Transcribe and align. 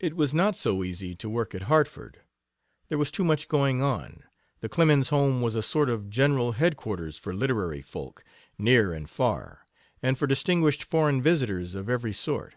It 0.00 0.16
was 0.16 0.34
not 0.34 0.56
so 0.56 0.82
easy 0.82 1.14
to 1.14 1.28
work 1.30 1.54
at 1.54 1.62
Hartford; 1.70 2.22
there 2.88 2.98
was 2.98 3.12
too 3.12 3.22
much 3.22 3.46
going 3.46 3.80
on. 3.80 4.24
The 4.58 4.68
Clemens 4.68 5.10
home 5.10 5.40
was 5.40 5.54
a 5.54 5.62
sort 5.62 5.88
of 5.88 6.10
general 6.10 6.50
headquarters 6.50 7.16
for 7.16 7.32
literary 7.32 7.80
folk, 7.80 8.24
near 8.58 8.92
and 8.92 9.08
far, 9.08 9.66
and 10.02 10.18
for 10.18 10.26
distinguished 10.26 10.82
foreign 10.82 11.22
visitors 11.22 11.76
of 11.76 11.88
every 11.88 12.12
sort. 12.12 12.56